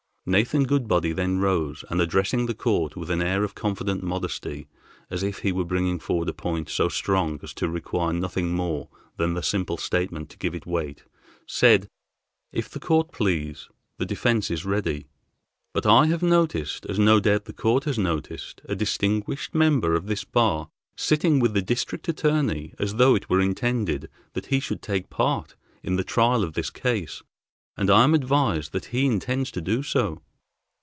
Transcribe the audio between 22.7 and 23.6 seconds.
as though it were